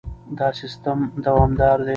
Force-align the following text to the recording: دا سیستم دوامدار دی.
دا 0.37 0.47
سیستم 0.59 0.99
دوامدار 1.23 1.77
دی. 1.85 1.89